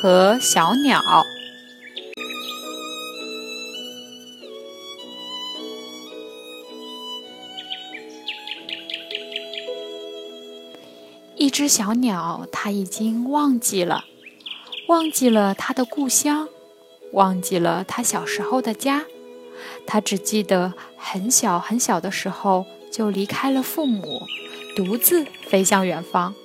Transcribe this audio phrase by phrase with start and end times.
[0.00, 1.02] 和小鸟。
[11.34, 14.04] 一只小鸟，它已经忘记了，
[14.86, 16.48] 忘记了它的故乡，
[17.12, 19.04] 忘记了它小时候的家。
[19.84, 24.22] 它只记得很小很小的时候就离开了父母，
[24.76, 26.36] 独自飞向远方。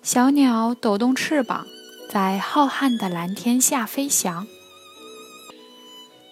[0.00, 1.66] 小鸟抖动翅膀，
[2.08, 4.46] 在浩瀚的蓝天下飞翔。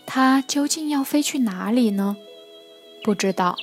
[0.06, 2.16] 它究竟要飞去哪里呢？
[3.02, 3.56] 不知道，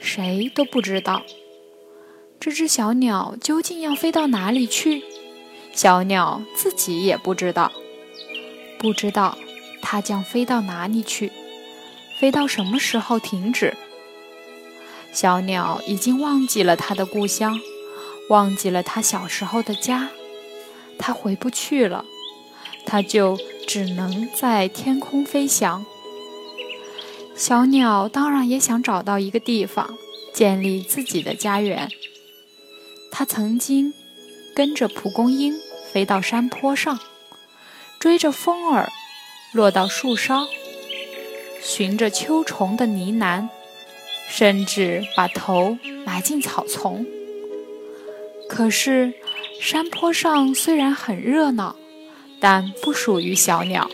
[0.00, 1.22] 谁都不知道。
[2.40, 5.04] 这只小鸟究竟要飞到哪里去？
[5.72, 7.70] 小鸟自己也不知道，
[8.78, 9.38] 不知道
[9.80, 11.30] 它将飞到哪里去，
[12.18, 13.76] 飞到什么时候停止？
[15.12, 17.60] 小鸟已经忘记了它的故乡，
[18.28, 20.08] 忘记了它小时候的家，
[21.02, 22.04] 它回不去了，
[22.84, 25.84] 它就只能在天空飞翔。
[27.34, 29.96] 小鸟当然也想找到一个地方，
[30.34, 31.88] 建立自己的家园。
[33.10, 33.92] 他曾经
[34.54, 35.54] 跟着蒲公英
[35.90, 37.00] 飞到山坡上，
[37.98, 38.90] 追着风儿
[39.52, 40.46] 落到树梢，
[41.62, 43.48] 寻着秋虫的呢喃，
[44.28, 47.06] 甚至把头埋进草丛。
[48.48, 49.14] 可是，
[49.60, 51.76] 山坡上虽然很热闹，
[52.40, 53.90] 但不属于小鸟。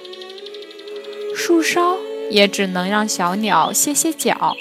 [1.35, 1.99] 树梢
[2.31, 4.57] 也只能让小鸟歇歇脚，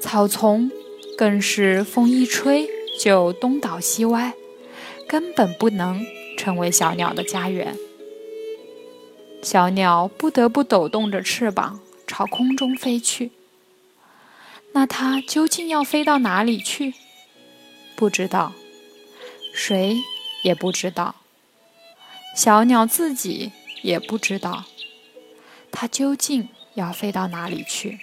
[0.00, 0.70] 草丛
[1.18, 2.70] 更是风一吹。
[2.98, 4.32] 就东倒西歪，
[5.06, 6.06] 根本不能
[6.38, 7.76] 成为小鸟的家园。
[9.42, 13.32] 小鸟不得不抖动着翅膀朝空中飞去。
[14.72, 16.94] 那它究竟要飞到哪里去？
[17.94, 18.54] 不知道，
[19.56, 19.96] 谁
[20.44, 21.16] 也不知道。
[22.36, 23.50] 小鸟自己
[23.82, 24.64] 也不知道，
[25.72, 27.98] 它究竟要飞到哪里去。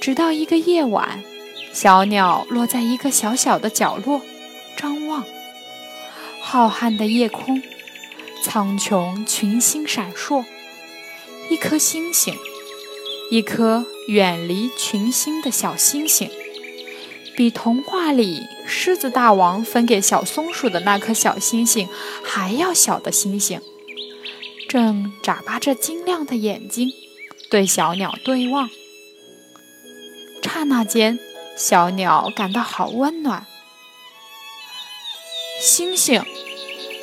[0.00, 1.24] 直到一个夜晚。
[1.72, 4.22] 小鸟落在一个小小的角落，
[4.78, 5.26] 张望
[6.40, 7.62] 浩瀚的夜空，
[8.42, 10.42] 苍穹群星闪烁。
[11.50, 12.34] 一颗星星，
[13.30, 16.30] 一颗远离群星的小星星，
[17.36, 21.88] 比童话里狮子大王分给小松鼠的那颗小星星
[22.22, 23.60] 还要小的星星，
[24.68, 26.90] 正眨巴着晶亮的眼睛，
[27.48, 28.68] 对小鸟对望。
[30.42, 31.18] 刹那间。
[31.56, 33.46] 小鸟感到好温暖。
[35.58, 36.22] 星星，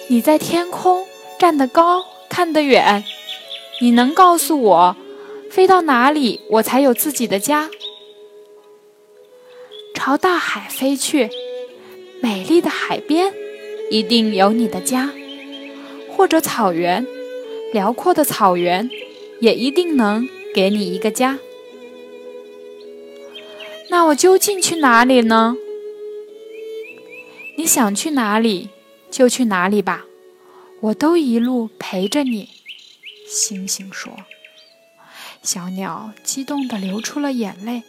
[0.09, 1.07] 你在天空
[1.40, 3.03] 站得高，看得远，
[3.81, 4.95] 你能告诉我，
[5.50, 7.72] 飞到哪里我才有自己的家？
[9.95, 11.31] 朝大海飞去，
[12.23, 13.34] 美丽的海边
[13.91, 15.11] 一定有你的家，
[16.09, 17.06] 或者草原，
[17.73, 18.89] 辽阔的草原
[19.41, 20.25] 也一定能
[20.56, 21.38] 给你一个家。
[23.89, 25.57] 那我究竟去哪里呢？
[27.57, 28.69] 你想去哪里
[29.12, 30.06] 就去哪里吧，
[30.79, 32.47] 我都一路陪着你。”
[33.28, 34.13] 星星说。
[35.41, 37.83] 小鸟激动地流出了眼泪，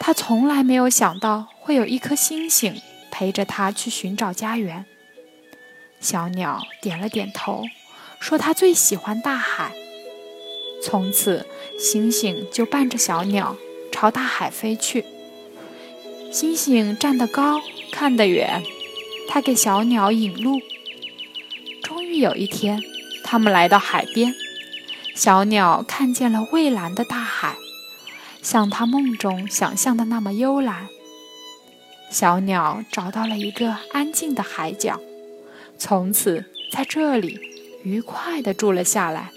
[0.00, 2.74] 它从来没有想到会有一颗星星
[3.16, 4.84] 陪着它去寻找家园。
[6.00, 7.64] 小鸟点了点头，
[8.20, 9.72] 说：“它最喜欢大海。”
[10.84, 11.46] 从此，
[11.80, 13.56] 星星就伴着小鸟。
[13.90, 15.06] 朝大海飞去，
[16.30, 18.62] 星星站得高，看得远，
[19.26, 20.60] 它给小鸟引路。
[21.82, 22.78] 终于有一天，
[23.24, 24.34] 他们来到海边，
[25.14, 27.56] 小鸟看见了蔚蓝的大海，
[28.42, 30.88] 像它梦中想象的那么幽蓝。
[32.10, 35.00] 小鸟找到了一个安静的海角，
[35.78, 37.38] 从此在这里
[37.84, 39.30] 愉快地住了下来。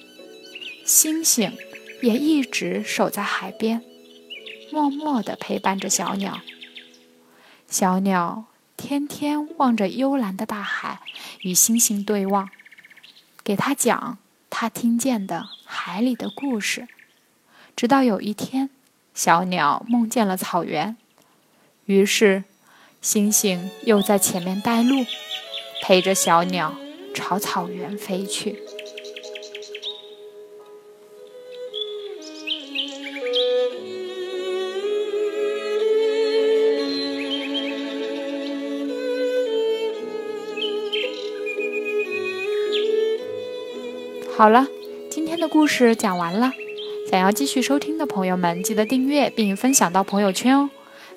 [0.86, 1.58] 星星
[2.02, 3.84] 也一直守在海边。
[4.72, 6.42] 默默地陪伴着小鸟。
[7.68, 8.46] 小鸟
[8.78, 11.02] 天天望着幽蓝的大海，
[11.42, 12.50] 与星星对望，
[13.44, 14.20] 给他讲
[14.50, 16.88] 他听见的海里的故事。
[17.76, 18.70] 直到有一天，
[19.14, 20.96] 小鸟梦见了草原，
[21.86, 22.44] 于是
[23.02, 25.06] 星星又在前面带路，
[25.82, 26.76] 陪着小鸟
[27.14, 28.62] 朝草原飞去。
[44.36, 44.68] 好了，
[45.10, 46.52] 今天的故事讲完了。
[47.10, 50.70] 想要继续收听的朋友们，记得订阅并分享到朋友圈哦。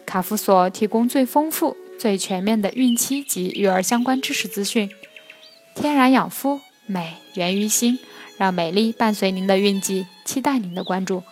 [0.07, 4.91] 卡夫所提供最丰富、最全面的孕期及育儿相关知识资讯。
[5.75, 7.99] 天然养肤，美源于心，
[8.37, 11.23] 让美丽伴随您的孕期，期待您的关注。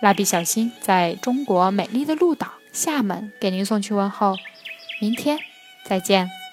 [0.00, 4.36] 蜡笔小新在中国美丽的鹭岛厦门给您送去问候，
[5.00, 5.38] 明天
[5.86, 6.43] 再见。